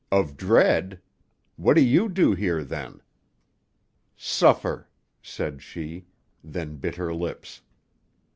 [0.11, 0.99] "Of dread?
[1.57, 3.01] What do you do here, then?"
[4.17, 4.89] "Suffer,"
[5.21, 6.07] said she.
[6.43, 7.61] Then bit her lips.